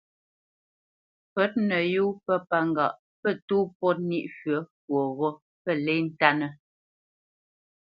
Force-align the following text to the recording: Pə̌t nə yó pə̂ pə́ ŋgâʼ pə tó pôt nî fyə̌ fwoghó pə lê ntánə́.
Pə̌t 1.33 1.53
nə 1.67 1.77
yó 1.93 2.05
pə̂ 2.25 2.35
pə́ 2.49 2.61
ŋgâʼ 2.69 2.97
pə 3.21 3.29
tó 3.47 3.57
pôt 3.77 3.97
nî 4.09 4.19
fyə̌ 4.37 4.59
fwoghó 4.81 5.29
pə 5.63 5.71
lê 5.85 5.95
ntánə́. 6.07 6.51